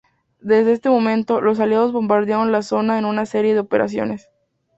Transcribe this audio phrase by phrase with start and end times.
[0.39, 4.27] Desde este momento, los aliados bombardearon la zona en una serie de operaciones.